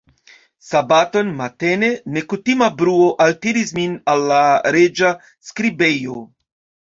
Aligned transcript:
Sabaton 0.67 1.27
matene, 1.41 1.89
nekutima 2.15 2.69
bruo 2.79 3.05
altiris 3.27 3.75
min 3.81 3.93
al 4.13 4.25
la 4.33 4.41
reĝa 4.77 5.11
skribejo. 5.51 6.17